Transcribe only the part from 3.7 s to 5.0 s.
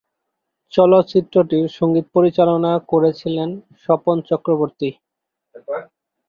Swapan Chakraborty.